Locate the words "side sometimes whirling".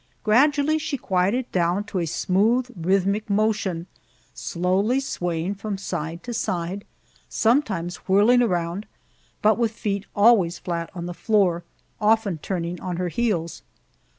6.33-8.41